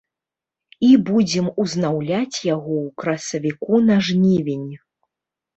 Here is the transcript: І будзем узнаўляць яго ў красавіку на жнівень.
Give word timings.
І 0.87 0.87
будзем 1.09 1.51
узнаўляць 1.63 2.37
яго 2.55 2.73
ў 2.87 2.89
красавіку 3.03 3.73
на 3.91 3.95
жнівень. 4.09 4.69